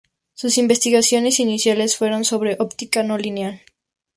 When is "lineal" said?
3.19-3.61